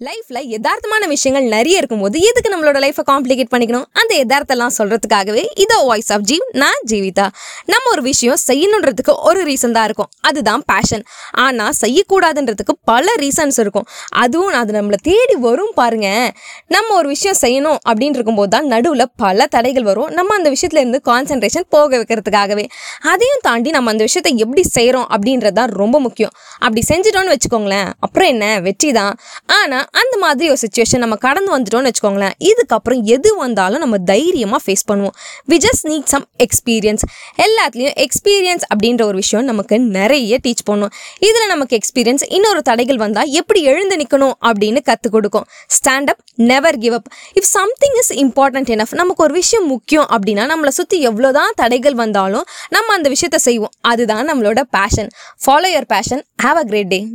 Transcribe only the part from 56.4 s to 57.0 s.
have a great